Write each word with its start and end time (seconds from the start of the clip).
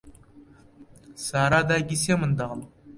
سارا 1.25 1.59
دایکی 1.69 1.97
سێ 2.03 2.13
منداڵە. 2.19 2.63